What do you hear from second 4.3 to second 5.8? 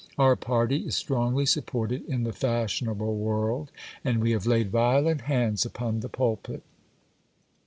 have laid violent hands